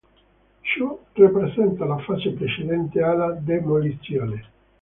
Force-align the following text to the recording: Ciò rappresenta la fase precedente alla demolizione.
Ciò 0.61 0.99
rappresenta 1.13 1.85
la 1.85 1.99
fase 1.99 2.31
precedente 2.31 3.03
alla 3.03 3.33
demolizione. 3.33 4.43